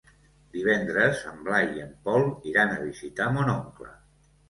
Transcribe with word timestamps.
Divendres 0.55 1.21
en 1.33 1.45
Blai 1.49 1.71
i 1.77 1.85
en 1.85 1.93
Pol 2.09 2.27
iran 2.55 2.75
a 2.75 2.83
visitar 2.89 3.33
mon 3.39 3.57
oncle. 3.61 3.97